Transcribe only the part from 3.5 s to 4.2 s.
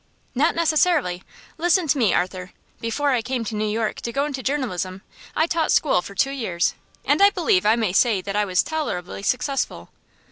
New York to